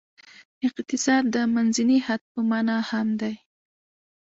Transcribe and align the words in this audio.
اقتصاد 0.67 1.23
د 1.35 1.37
منځني 1.53 1.97
حد 2.05 2.21
په 2.31 2.39
معنا 2.49 2.77
هم 2.89 3.07
دی. 3.21 3.33